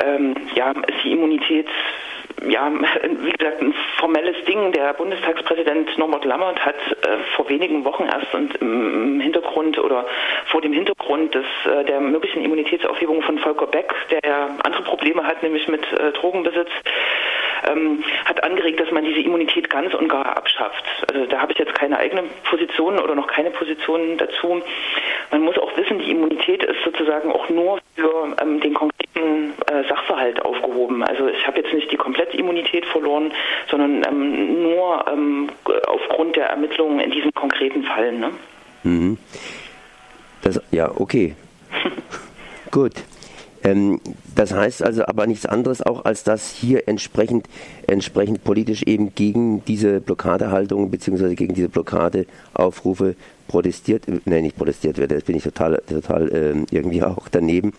ähm, 0.03 0.35
ja, 0.55 0.71
ist 0.71 1.03
die 1.03 1.11
Immunität 1.13 1.67
ja, 2.49 2.71
wie 3.21 3.31
gesagt, 3.31 3.61
ein 3.61 3.73
formelles 3.97 4.35
Ding. 4.45 4.71
Der 4.71 4.93
Bundestagspräsident 4.93 5.97
Norbert 5.97 6.25
Lammert 6.25 6.63
hat 6.65 6.75
äh, 6.75 7.17
vor 7.35 7.47
wenigen 7.49 7.85
Wochen 7.85 8.03
erst 8.03 8.33
und 8.33 8.55
im 8.57 9.19
Hintergrund 9.19 9.77
oder 9.77 10.05
vor 10.47 10.61
dem 10.61 10.73
Hintergrund 10.73 11.33
des, 11.35 11.45
äh, 11.65 11.85
der 11.85 11.99
möglichen 12.01 12.43
Immunitätsaufhebung 12.43 13.21
von 13.21 13.37
Volker 13.39 13.67
Beck, 13.67 13.93
der 14.11 14.19
ja 14.25 14.49
andere 14.63 14.83
Probleme 14.83 15.23
hat, 15.23 15.43
nämlich 15.43 15.67
mit 15.67 15.83
äh, 15.93 16.11
Drogenbesitz, 16.11 16.69
ähm, 17.69 18.03
hat 18.25 18.43
angeregt, 18.43 18.79
dass 18.79 18.91
man 18.91 19.05
diese 19.05 19.21
Immunität 19.21 19.69
ganz 19.69 19.93
und 19.93 20.09
gar 20.09 20.37
abschafft. 20.37 20.83
Also 21.13 21.25
da 21.25 21.39
habe 21.39 21.53
ich 21.53 21.59
jetzt 21.59 21.73
keine 21.75 21.97
eigene 21.97 22.23
Position 22.49 22.99
oder 22.99 23.15
noch 23.15 23.27
keine 23.27 23.51
Position 23.51 24.17
dazu. 24.17 24.61
Man 25.31 25.41
muss 25.41 25.57
auch 25.57 25.75
wissen, 25.77 25.99
die 25.99 26.11
Immunität 26.11 26.63
ist 26.63 26.83
sozusagen 26.83 27.31
auch 27.31 27.47
nur 27.49 27.79
für 27.95 28.35
ähm, 28.41 28.59
den 28.59 28.73
äh, 28.75 28.77
Sachverhalt 29.87 30.43
aufgehoben. 30.43 31.03
Also 31.03 31.27
ich 31.27 31.45
habe 31.45 31.59
jetzt 31.59 31.73
nicht 31.73 31.91
die 31.91 31.97
komplette 31.97 32.37
Immunität 32.37 32.85
verloren, 32.85 33.31
sondern 33.69 34.03
ähm, 34.07 34.63
nur 34.63 35.05
ähm, 35.07 35.49
aufgrund 35.87 36.35
der 36.35 36.47
Ermittlungen 36.47 36.99
in 36.99 37.11
diesen 37.11 37.33
konkreten 37.33 37.83
Fallen. 37.83 38.19
Ne? 38.19 38.31
Mhm. 38.83 39.17
Das, 40.41 40.61
ja, 40.71 40.91
okay. 40.95 41.35
Gut. 42.71 42.93
Ähm, 43.63 44.01
das 44.35 44.53
heißt 44.53 44.83
also 44.83 45.05
aber 45.05 45.25
nichts 45.25 45.45
anderes 45.45 45.81
auch, 45.81 46.05
als 46.05 46.23
dass 46.23 46.51
hier 46.51 46.87
entsprechend, 46.87 47.47
entsprechend 47.87 48.43
politisch 48.43 48.83
eben 48.83 49.15
gegen 49.15 49.63
diese 49.65 50.01
Blockadehaltung 50.01 50.91
bzw. 50.91 51.35
gegen 51.35 51.53
diese 51.53 51.69
Blockadeaufrufe 51.69 53.15
protestiert, 53.47 54.03
nein, 54.25 54.43
nicht 54.43 54.57
protestiert 54.57 54.97
wird, 54.97 55.11
das 55.11 55.23
bin 55.23 55.37
ich 55.37 55.43
total, 55.43 55.81
total 55.87 56.29
ähm, 56.33 56.65
irgendwie 56.71 57.03
auch 57.03 57.29
daneben. 57.29 57.73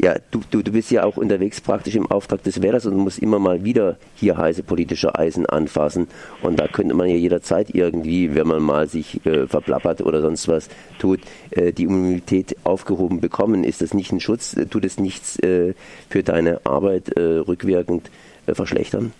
Ja, 0.00 0.14
du, 0.30 0.40
du, 0.48 0.62
du 0.62 0.70
bist 0.70 0.92
ja 0.92 1.02
auch 1.02 1.16
unterwegs 1.16 1.60
praktisch 1.60 1.96
im 1.96 2.08
Auftrag 2.08 2.44
des 2.44 2.62
Wählers 2.62 2.86
und 2.86 2.96
musst 2.96 3.18
immer 3.18 3.40
mal 3.40 3.64
wieder 3.64 3.96
hier 4.14 4.36
heiße 4.36 4.62
politische 4.62 5.18
Eisen 5.18 5.44
anfassen. 5.44 6.08
Und 6.40 6.60
da 6.60 6.68
könnte 6.68 6.94
man 6.94 7.08
ja 7.08 7.16
jederzeit 7.16 7.70
irgendwie, 7.74 8.36
wenn 8.36 8.46
man 8.46 8.62
mal 8.62 8.86
sich 8.86 9.26
äh, 9.26 9.48
verplappert 9.48 10.00
oder 10.02 10.20
sonst 10.20 10.46
was 10.46 10.68
tut, 11.00 11.18
äh, 11.50 11.72
die 11.72 11.84
Immunität 11.84 12.54
aufgehoben 12.62 13.20
bekommen. 13.20 13.64
Ist 13.64 13.82
das 13.82 13.92
nicht 13.92 14.12
ein 14.12 14.20
Schutz? 14.20 14.54
Tut 14.70 14.84
es 14.84 15.00
nichts 15.00 15.36
äh, 15.40 15.74
für 16.08 16.22
deine 16.22 16.60
Arbeit 16.62 17.16
äh, 17.16 17.20
rückwirkend 17.20 18.08
äh, 18.46 18.54
verschlechtern? 18.54 19.12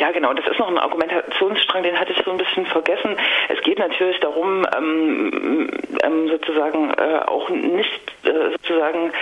Ja, 0.00 0.10
genau. 0.10 0.34
Das 0.34 0.46
ist 0.46 0.58
noch 0.58 0.68
ein 0.68 0.78
Argumentationsstrang, 0.78 1.82
den 1.82 1.98
hatte 1.98 2.12
ich 2.12 2.22
so 2.24 2.30
ein 2.32 2.36
bisschen 2.36 2.66
vergessen. 2.66 3.16
Es 3.48 3.62
geht 3.62 3.78
natürlich 3.78 4.18
darum, 4.20 4.66
ähm, 4.76 5.70
ähm, 6.02 6.28
sozusagen 6.28 6.90
äh, 6.90 7.20
auch 7.26 7.48
nicht 7.48 8.12
äh, 8.24 8.50
sozusagen 8.52 9.12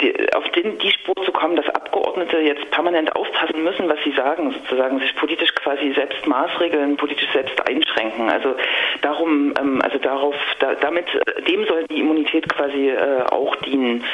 die, 0.00 0.32
auf 0.34 0.48
den, 0.50 0.78
die 0.78 0.90
Spur 0.90 1.14
zu 1.24 1.32
kommen, 1.32 1.56
dass 1.56 1.68
Abgeordnete 1.68 2.38
jetzt 2.38 2.70
permanent 2.70 3.14
aufpassen 3.16 3.62
müssen, 3.62 3.88
was 3.88 3.98
sie 4.04 4.12
sagen, 4.12 4.52
sozusagen 4.52 4.98
sich 5.00 5.14
politisch 5.16 5.54
quasi 5.54 5.92
selbst 5.94 6.26
maßregeln, 6.26 6.96
politisch 6.96 7.30
selbst 7.32 7.60
einschränken. 7.68 8.28
Also 8.28 8.54
darum, 9.02 9.54
ähm, 9.58 9.80
also 9.82 9.98
darauf, 9.98 10.34
da, 10.58 10.74
damit, 10.74 11.06
äh, 11.14 11.42
dem 11.42 11.64
soll 11.66 11.84
die 11.90 12.00
Immunität 12.00 12.48
quasi 12.48 12.90
äh, 12.90 13.22
auch 13.30 13.54
dienen. 13.56 14.04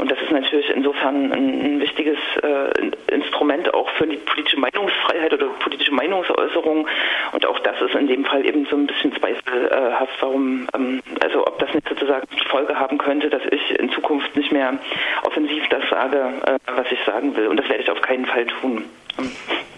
Und 0.00 0.10
das 0.10 0.20
ist 0.20 0.30
natürlich 0.30 0.70
insofern 0.70 1.32
ein, 1.32 1.64
ein 1.64 1.80
wichtiges 1.80 2.18
äh, 2.42 3.14
Instrument 3.14 3.72
auch 3.74 3.88
für 3.90 4.06
die 4.06 4.16
politische 4.16 4.58
Meinungsfreiheit 4.60 5.32
oder 5.32 5.46
politische 5.60 5.92
Meinungsäußerung. 5.94 6.86
Und 7.32 7.46
auch 7.46 7.58
das 7.60 7.80
ist 7.80 7.94
in 7.94 8.06
dem 8.06 8.24
Fall 8.24 8.44
eben 8.46 8.66
so 8.66 8.76
ein 8.76 8.86
bisschen 8.86 9.12
zweifelhaft, 9.16 10.16
warum, 10.20 10.68
ähm, 10.74 11.02
also 11.22 11.46
ob 11.46 11.58
das 11.58 11.72
nicht 11.74 11.88
sozusagen 11.88 12.26
Folge 12.48 12.78
haben 12.78 12.98
könnte, 12.98 13.28
dass 13.30 13.42
ich 13.50 13.78
in 13.78 13.90
Zukunft 13.90 14.34
nicht 14.36 14.52
mehr 14.52 14.78
offensiv 15.24 15.62
das 15.70 15.82
sage, 15.90 16.18
äh, 16.46 16.58
was 16.66 16.86
ich 16.90 16.98
sagen 17.04 17.36
will. 17.36 17.48
Und 17.48 17.56
das 17.58 17.68
werde 17.68 17.82
ich 17.82 17.90
auf 17.90 18.00
keinen 18.00 18.26
Fall 18.26 18.46
tun. 18.46 18.84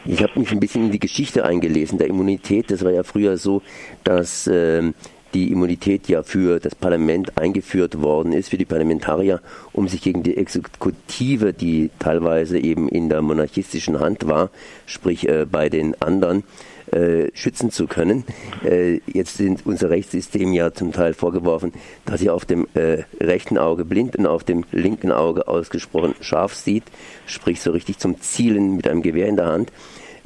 Ich 0.04 0.22
habe 0.22 0.38
mich 0.38 0.50
ein 0.50 0.60
bisschen 0.60 0.86
in 0.86 0.92
die 0.92 0.98
Geschichte 0.98 1.44
eingelesen 1.44 1.98
der 1.98 2.08
Immunität. 2.08 2.70
Das 2.70 2.84
war 2.84 2.90
ja 2.90 3.02
früher 3.02 3.36
so, 3.36 3.62
dass 4.04 4.46
äh, 4.46 4.92
die 5.34 5.52
Immunität 5.52 6.08
ja 6.08 6.22
für 6.22 6.58
das 6.58 6.74
Parlament 6.74 7.38
eingeführt 7.38 8.00
worden 8.00 8.32
ist, 8.32 8.48
für 8.48 8.58
die 8.58 8.64
Parlamentarier, 8.64 9.40
um 9.72 9.88
sich 9.88 10.02
gegen 10.02 10.22
die 10.22 10.36
Exekutive, 10.36 11.52
die 11.52 11.90
teilweise 11.98 12.58
eben 12.58 12.88
in 12.88 13.08
der 13.08 13.22
monarchistischen 13.22 14.00
Hand 14.00 14.26
war, 14.26 14.50
sprich 14.86 15.28
äh, 15.28 15.46
bei 15.50 15.68
den 15.68 16.00
anderen, 16.02 16.44
äh, 16.92 17.28
schützen 17.34 17.70
zu 17.70 17.86
können. 17.86 18.24
Äh, 18.64 19.00
jetzt 19.06 19.36
sind 19.36 19.64
unser 19.64 19.90
Rechtssystem 19.90 20.52
ja 20.52 20.72
zum 20.72 20.92
Teil 20.92 21.14
vorgeworfen, 21.14 21.72
dass 22.04 22.20
sie 22.20 22.30
auf 22.30 22.44
dem 22.44 22.66
äh, 22.74 23.04
rechten 23.20 23.58
Auge 23.58 23.84
blind 23.84 24.16
und 24.16 24.26
auf 24.26 24.44
dem 24.44 24.64
linken 24.72 25.12
Auge 25.12 25.48
ausgesprochen 25.48 26.14
scharf 26.20 26.54
sieht, 26.54 26.84
sprich 27.26 27.60
so 27.60 27.70
richtig 27.70 27.98
zum 27.98 28.20
Zielen 28.20 28.76
mit 28.76 28.88
einem 28.88 29.02
Gewehr 29.02 29.28
in 29.28 29.36
der 29.36 29.46
Hand. 29.46 29.72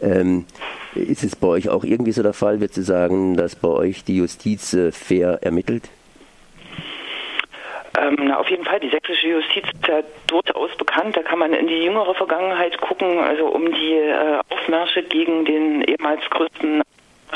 Ähm, 0.00 0.44
ist 0.94 1.24
es 1.24 1.36
bei 1.36 1.48
euch 1.48 1.68
auch 1.68 1.84
irgendwie 1.84 2.12
so 2.12 2.22
der 2.22 2.32
Fall, 2.32 2.60
wird 2.60 2.74
zu 2.74 2.82
sagen, 2.82 3.36
dass 3.36 3.56
bei 3.56 3.68
euch 3.68 4.04
die 4.04 4.16
Justiz 4.16 4.74
äh, 4.74 4.92
fair 4.92 5.42
ermittelt? 5.42 5.88
Ähm, 7.98 8.16
na, 8.20 8.38
auf 8.38 8.48
jeden 8.48 8.64
Fall, 8.64 8.80
die 8.80 8.90
sächsische 8.90 9.28
Justiz 9.28 9.64
ist 9.64 9.86
ja 9.86 10.02
durchaus 10.26 10.74
bekannt. 10.76 11.16
Da 11.16 11.22
kann 11.22 11.38
man 11.38 11.52
in 11.52 11.66
die 11.66 11.84
jüngere 11.84 12.14
Vergangenheit 12.14 12.80
gucken, 12.80 13.18
also 13.18 13.46
um 13.46 13.72
die 13.72 13.94
äh, 13.94 14.40
Aufmärsche 14.48 15.02
gegen 15.02 15.44
den 15.44 15.82
ehemals 15.82 16.22
größten 16.30 16.82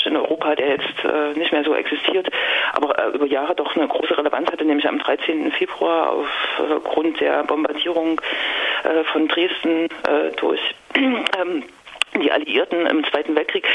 in 0.04 0.16
Europa, 0.16 0.54
der 0.54 0.68
jetzt 0.68 1.04
äh, 1.04 1.38
nicht 1.38 1.52
mehr 1.52 1.64
so 1.64 1.74
existiert, 1.74 2.28
aber 2.72 2.98
äh, 2.98 3.08
über 3.10 3.26
Jahre 3.26 3.54
doch 3.54 3.74
eine 3.76 3.88
große 3.88 4.16
Relevanz 4.16 4.50
hatte, 4.50 4.64
nämlich 4.64 4.86
am 4.88 4.98
13. 4.98 5.50
Februar 5.52 6.12
aufgrund 6.12 7.16
äh, 7.16 7.24
der 7.24 7.44
Bombardierung 7.44 8.20
äh, 8.84 9.04
von 9.04 9.28
Dresden 9.28 9.88
äh, 10.06 10.30
durch 10.36 10.60
ähm, 10.94 11.64
die 12.20 12.32
Alliierten 12.32 12.86
im 12.86 13.04
Zweiten 13.04 13.34
Weltkrieg, 13.34 13.66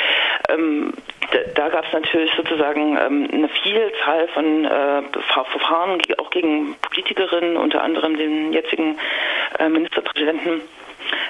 ähm, 0.50 0.94
da, 1.32 1.40
da 1.56 1.70
gab 1.70 1.86
es 1.86 1.94
natürlich 1.94 2.32
sozusagen 2.36 2.98
ähm, 2.98 3.30
eine 3.32 3.50
Vielzahl 3.50 4.28
von 4.30 4.66
äh, 4.66 5.02
Verfahren, 5.34 6.02
auch 6.18 6.30
gegen 6.30 6.76
Politikerinnen, 6.82 7.58
unter 7.58 7.82
anderem 7.82 8.18
den 8.18 8.54
jetzigen 8.54 8.98
äh, 9.60 9.70
Ministerpräsidenten 9.70 10.62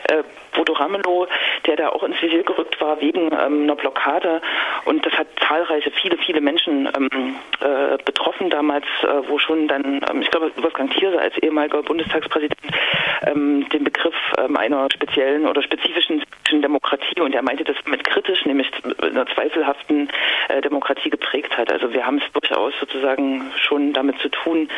äh, 0.10 0.24
Bodo 0.54 0.74
Ramelow, 0.74 1.28
der 1.66 1.76
da 1.76 1.90
auch 1.90 2.04
ins 2.04 2.22
Visier 2.22 2.44
gerückt 2.44 2.80
war 2.80 3.02
wegen 3.02 3.32
ähm, 3.32 3.64
einer 3.64 3.76
Blockade. 3.76 4.42
Und 4.86 5.06
das 5.06 5.14
hat 5.14 5.28
zahlreiche, 5.48 5.92
viele, 5.92 6.18
viele 6.18 6.42
Menschen 6.42 6.90
ähm, 6.96 7.36
äh, 7.60 7.98
betroffen 8.04 8.50
damals, 8.50 8.86
äh, 9.04 9.28
wo 9.28 9.40
schon 9.40 9.68
dann, 9.68 10.02
ähm, 10.10 10.22
ich 10.22 10.30
glaube, 10.30 10.52
Wolfgang 10.58 10.92
Thierse 10.92 11.20
als 11.20 11.38
ehemaliger 11.38 11.82
Bundestagspräsident 11.84 12.60
ähm, 13.26 13.68
den 13.70 13.84
Begriff 13.84 14.16
ähm, 14.38 14.58
einer 14.58 14.88
speziellen 14.92 15.48
oder 15.48 15.62
spezifischen 15.62 16.24
Demokratie 16.52 17.20
und 17.20 17.34
er 17.34 17.42
meinte 17.42 17.64
das 17.64 17.78
mit 17.86 18.04
kritisch, 18.04 18.46
nämlich 18.46 18.70
einer 19.02 19.26
zweifelhaften 19.28 20.10
äh, 20.50 20.62
Demokratie 20.62 21.10
geprägt 21.10 21.58
hat. 21.58 21.72
Also 21.72 21.92
wir 21.94 22.06
haben 22.06 22.22
es 22.24 22.32
durchaus 22.34 22.74
sozusagen 22.80 23.52
schon 23.58 23.94
damit 23.94 24.20
zu 24.20 24.30
tun, 24.30 24.70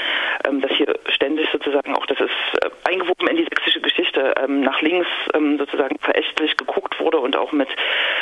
ähm, 0.48 0.62
dass 0.62 0.72
hier 0.72 0.98
ständig 1.10 1.50
sozusagen 1.52 1.96
auch, 1.96 2.06
das 2.06 2.20
ist 2.20 2.30
äh, 2.64 2.70
eingewoben 2.90 3.28
in 3.28 3.38
die 3.38 3.44
sächsische 3.44 3.82
Geschichte, 3.82 4.34
nach 4.48 4.82
links 4.82 5.08
ähm, 5.34 5.58
sozusagen 5.58 5.98
verächtlich 6.00 6.58
geguckt 6.58 7.00
wurde 7.00 7.20
und 7.20 7.36
auch 7.36 7.52
mit 7.52 7.70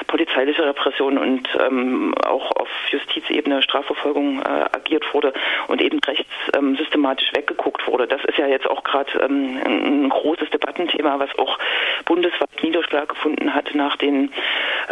polizeilicher 0.08 0.66
Repression 0.66 1.18
und 1.18 1.48
ähm, 1.60 2.14
auch 2.26 2.52
auf 2.52 2.70
Justizebene 2.90 3.62
Strafverfolgung 3.62 4.42
äh, 4.42 4.66
agiert 4.72 5.06
wurde 5.14 5.34
und 5.68 5.82
eben 5.82 6.00
rechts 6.06 6.32
ähm, 6.56 6.76
systematisch 6.76 7.32
weggeguckt 7.34 7.88
wurde. 7.88 8.08
Das 8.08 8.24
ist 8.26 8.38
ja 8.38 8.48
jetzt 8.48 8.70
auch 8.70 8.84
gerade 8.84 9.12
ähm, 9.20 9.60
ein 9.66 10.10
großes 10.10 10.50
Debattenthema, 10.50 11.20
was 11.20 11.30
auch 11.38 11.58
bundesweit 12.06 12.50
Niederschlag 12.62 13.10
gefunden 13.10 13.54
hat 13.54 13.74
nach 13.74 13.96
den 13.98 14.32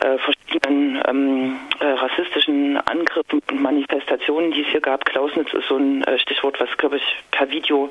äh, 0.01 0.17
verschiedenen 0.17 1.01
ähm, 1.07 1.59
äh, 1.79 1.85
rassistischen 1.85 2.77
Angriffen 2.77 3.41
und 3.49 3.61
Manifestationen, 3.61 4.51
die 4.51 4.61
es 4.61 4.67
hier 4.67 4.81
gab. 4.81 5.05
Klausnitz 5.05 5.53
ist 5.53 5.67
so 5.67 5.77
ein 5.77 6.03
äh, 6.03 6.17
Stichwort, 6.19 6.59
was, 6.59 6.69
glaube 6.77 6.97
ich, 6.97 7.03
per 7.31 7.49
Video 7.51 7.89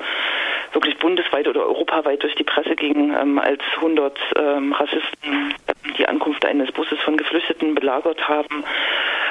wirklich 0.73 0.97
bundesweit 0.97 1.47
oder 1.47 1.65
europaweit 1.65 2.23
durch 2.23 2.35
die 2.35 2.43
Presse 2.43 2.75
ging, 2.75 3.13
ähm, 3.13 3.39
als 3.39 3.61
100 3.75 4.17
ähm, 4.35 4.73
Rassisten 4.73 5.53
die 5.97 6.07
Ankunft 6.07 6.45
eines 6.45 6.71
Busses 6.71 6.99
von 6.99 7.17
Geflüchteten 7.17 7.75
belagert 7.75 8.27
haben 8.27 8.63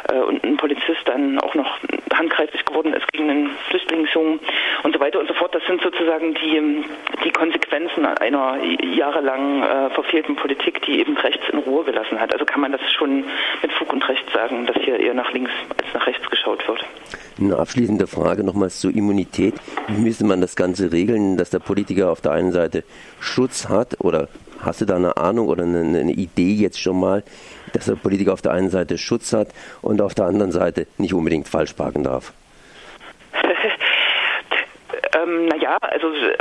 äh, 0.09 0.18
und 0.18 0.44
ein 0.44 0.56
Polizist 0.56 1.00
dann 1.06 1.38
auch 1.40 1.54
noch 1.54 1.78
handgreiflich 2.14 2.64
geworden 2.64 2.92
ist 2.92 3.11
gegen 3.12 3.30
einen 3.30 3.50
Flüchtlingsjungen 3.68 4.40
und 4.82 4.94
so 4.94 5.00
weiter 5.00 5.20
und 5.20 5.28
so 5.28 5.35
fort. 5.35 5.54
Das 5.54 5.64
sind 5.66 5.80
sozusagen 5.82 6.35
die, 6.35 6.85
die 7.25 7.30
Konsequenzen 7.30 8.04
einer 8.04 8.59
jahrelang 8.82 9.62
äh, 9.62 9.90
verfehlten 9.90 10.37
Politik, 10.37 10.82
die 10.82 11.00
eben 11.00 11.16
rechts 11.16 11.49
in 11.50 11.59
Ruhe 11.61 11.85
gelassen 11.85 12.20
hat. 12.20 12.32
Also 12.32 12.44
kann 12.44 12.61
man 12.61 12.73
das 12.73 12.80
schon 12.92 13.25
mit 13.62 13.73
Fug 13.73 13.92
und 13.92 14.06
Recht 14.09 14.28
sagen, 14.32 14.66
dass 14.66 14.76
hier 14.82 14.99
eher 14.99 15.14
nach 15.14 15.32
links 15.32 15.52
als 15.78 15.94
nach 15.94 16.06
rechts 16.06 16.28
geschaut 16.57 16.69
wird. 16.69 16.87
Eine 17.38 17.57
abschließende 17.57 18.07
Frage 18.07 18.45
nochmals 18.45 18.80
zur 18.80 18.95
Immunität. 18.95 19.54
Wie 19.88 20.00
müsste 20.00 20.25
man 20.25 20.40
das 20.40 20.57
Ganze 20.57 20.92
regeln, 20.92 21.37
dass 21.37 21.50
der 21.50 21.59
Politiker 21.59 22.11
auf 22.11 22.21
der 22.21 22.33
einen 22.33 22.52
Seite 22.52 22.85
Schutz 23.19 23.69
hat 23.69 24.00
oder 24.00 24.28
hast 24.61 24.80
du 24.80 24.85
da 24.85 24.97
eine 24.97 25.16
Ahnung 25.16 25.49
oder 25.49 25.64
eine, 25.64 25.80
eine 25.80 26.12
Idee 26.12 26.54
jetzt 26.54 26.80
schon 26.80 27.00
mal, 27.00 27.23
dass 27.73 27.87
der 27.87 27.95
Politiker 27.95 28.33
auf 28.33 28.42
der 28.42 28.52
einen 28.52 28.71
Seite 28.71 28.99
Schutz 28.99 29.33
hat 29.33 29.49
und 29.80 30.02
auf 30.02 30.14
der 30.14 30.26
anderen 30.26 30.52
Seite 30.52 30.87
nicht 30.99 31.14
unbedingt 31.14 31.49
falsch 31.49 31.73
parken 31.73 32.04
darf? 32.04 32.33
Ähm, 35.12 35.49
naja, 35.61 35.76
also 35.81 36.09
äh, 36.09 36.38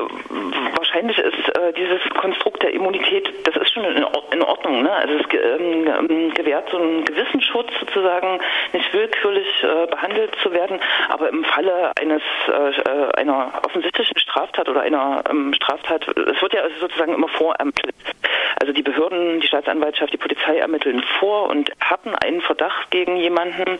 wahrscheinlich 0.75 1.17
ist 1.17 1.57
äh, 1.57 1.73
dieses 1.73 2.01
Konstrukt 2.15 2.63
der 2.63 2.73
Immunität, 2.73 3.29
das 3.45 3.55
ist 3.55 3.73
schon 3.73 3.83
in, 3.83 3.97
in 4.31 4.41
Ordnung. 4.43 4.83
Ne? 4.83 4.91
Also 4.91 5.15
es 5.15 5.25
ähm, 5.33 5.87
ähm, 5.87 6.33
gewährt 6.33 6.69
so 6.69 6.77
einen 6.77 7.03
gewissen 7.05 7.41
Schutz 7.41 7.69
sozusagen, 7.79 8.39
nicht 8.73 8.93
willkürlich 8.93 9.63
äh, 9.63 9.87
behandelt 9.87 10.35
zu 10.41 10.51
werden, 10.53 10.79
aber 11.09 11.29
im 11.29 11.43
Falle 11.43 11.91
eines 11.99 12.21
äh, 12.47 12.69
äh 12.79 13.09
einer 13.19 13.51
offensichtlichen 13.65 14.17
Straftat 14.17 14.69
oder 14.69 14.81
einer 14.81 15.23
ähm, 15.29 15.53
Straftat, 15.53 16.07
es 16.07 16.41
wird 16.41 16.53
ja 16.53 16.61
sozusagen 16.79 17.13
immer 17.13 17.27
vorermittelt. 17.27 17.95
Also 18.59 18.73
die 18.73 18.81
Behörden, 18.81 19.39
die 19.41 19.47
Staatsanwaltschaft, 19.47 20.13
die 20.13 20.17
Polizei 20.17 20.57
ermitteln 20.57 21.03
vor 21.19 21.49
und 21.49 21.71
hatten 21.79 22.15
einen 22.15 22.41
Verdacht 22.41 22.91
gegen 22.91 23.17
jemanden 23.17 23.79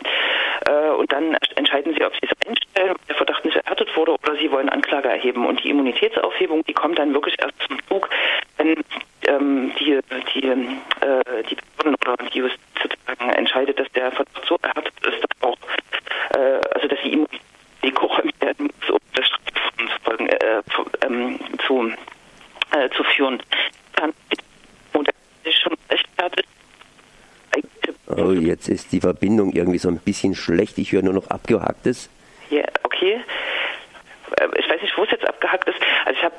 äh, 0.66 0.90
und 0.90 1.12
dann 1.12 1.36
entscheiden 1.56 1.94
sie, 1.94 2.04
ob 2.04 2.12
sie 2.14 2.28
es 2.28 2.48
einstellen, 2.48 2.92
ob 2.92 3.06
der 3.06 3.16
Verdacht 3.16 3.44
nicht 3.44 3.56
erhärtet 3.56 3.96
wurde 3.96 4.12
oder 4.12 4.36
sie 4.36 4.50
wollen 4.50 4.68
Anklage 4.68 5.08
erheben. 5.08 5.29
Und 5.36 5.62
die 5.62 5.70
Immunitätsaufhebung, 5.70 6.64
die 6.64 6.72
kommt 6.72 6.98
dann 6.98 7.12
wirklich 7.12 7.36
erst 7.40 7.54
zum 7.66 7.78
Zug, 7.88 8.08
wenn 8.56 8.76
ähm, 9.26 9.72
die, 9.78 9.98
die, 10.34 10.46
äh, 10.46 11.42
die 11.48 11.56
Behörden 11.76 11.94
oder 12.02 12.16
die 12.30 12.38
Justiz 12.38 12.60
sozusagen 12.82 13.30
entscheidet, 13.30 13.78
dass 13.78 13.90
der 13.92 14.10
Verdacht 14.12 14.44
so 14.46 14.58
erhärtet 14.62 14.94
ist, 15.06 15.22
dass 15.22 15.48
auch, 15.48 15.58
äh, 16.34 16.60
also 16.74 16.88
dass 16.88 16.98
die 17.04 17.12
Immunität 17.12 17.40
geräumt 17.82 18.40
werden 18.40 18.70
muss, 18.80 18.90
um 18.90 18.98
das 19.14 19.26
Strafverfahren 19.26 20.28
äh, 20.28 20.62
zu, 20.74 20.86
ähm, 21.06 21.38
zu, 21.66 21.92
äh, 22.72 22.88
zu 22.90 23.04
führen. 23.04 23.42
Dann. 23.96 24.12
Oh, 28.16 28.32
jetzt 28.32 28.68
ist 28.68 28.92
die 28.92 29.00
Verbindung 29.00 29.52
irgendwie 29.52 29.78
so 29.78 29.88
ein 29.88 29.98
bisschen 29.98 30.34
schlecht. 30.34 30.78
Ich 30.78 30.92
höre 30.92 31.02
nur 31.02 31.14
noch 31.14 31.30
abgehacktes. 31.30 32.10
Ja, 32.50 32.64
okay. 32.82 33.20
Äh, 34.36 34.48
ich 34.58 34.68
weiß 34.68 34.82
nicht, 34.82 34.96
wo 34.96 35.04
es 35.04 35.10
jetzt 35.10 35.26
abgehackt 35.26 35.68
ist. 35.68 35.78
Also 36.04 36.18
ich 36.18 36.24
habe 36.24 36.34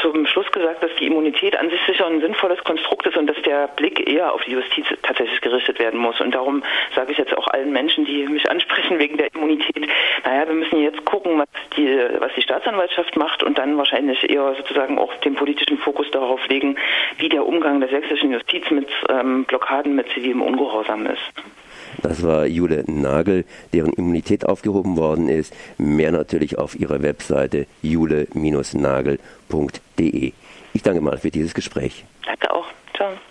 zum 0.00 0.26
Schluss 0.26 0.50
gesagt, 0.52 0.82
dass 0.82 0.90
die 1.00 1.06
Immunität 1.06 1.56
an 1.56 1.70
sich 1.70 1.80
sicher 1.86 2.06
ein 2.06 2.20
sinnvolles 2.20 2.62
Konstrukt 2.62 3.06
ist 3.06 3.16
und 3.16 3.26
dass 3.26 3.40
der 3.42 3.68
Blick 3.68 4.08
eher 4.08 4.32
auf 4.32 4.42
die 4.44 4.47
Justiz 4.58 4.86
tatsächlich 5.02 5.40
gerichtet 5.40 5.78
werden 5.78 6.00
muss. 6.00 6.20
Und 6.20 6.34
darum 6.34 6.62
sage 6.94 7.12
ich 7.12 7.18
jetzt 7.18 7.36
auch 7.36 7.46
allen 7.48 7.72
Menschen, 7.72 8.04
die 8.04 8.26
mich 8.26 8.50
ansprechen 8.50 8.98
wegen 8.98 9.16
der 9.16 9.34
Immunität, 9.34 9.88
naja, 10.24 10.46
wir 10.46 10.54
müssen 10.54 10.82
jetzt 10.82 11.04
gucken, 11.04 11.38
was 11.38 11.48
die, 11.76 11.86
was 12.18 12.32
die 12.34 12.42
Staatsanwaltschaft 12.42 13.16
macht 13.16 13.42
und 13.42 13.58
dann 13.58 13.76
wahrscheinlich 13.76 14.28
eher 14.28 14.54
sozusagen 14.56 14.98
auch 14.98 15.14
den 15.16 15.34
politischen 15.34 15.78
Fokus 15.78 16.10
darauf 16.10 16.46
legen, 16.48 16.76
wie 17.18 17.28
der 17.28 17.46
Umgang 17.46 17.80
der 17.80 17.88
sächsischen 17.88 18.32
Justiz 18.32 18.70
mit 18.70 18.88
ähm, 19.08 19.44
Blockaden 19.44 19.94
mit 19.94 20.08
zivilem 20.10 20.42
Ungehorsam 20.42 21.06
ist. 21.06 21.22
Das 22.02 22.22
war 22.22 22.46
Jule 22.46 22.84
Nagel, 22.86 23.44
deren 23.72 23.92
Immunität 23.92 24.46
aufgehoben 24.46 24.96
worden 24.96 25.28
ist. 25.28 25.54
Mehr 25.78 26.12
natürlich 26.12 26.58
auf 26.58 26.78
ihrer 26.78 27.02
Webseite 27.02 27.66
jule-nagel.de. 27.82 30.32
Ich 30.74 30.82
danke 30.82 31.00
mal 31.00 31.18
für 31.18 31.30
dieses 31.30 31.54
Gespräch. 31.54 32.04
Danke 32.24 32.54
auch. 32.54 32.66
Ciao. 32.94 33.18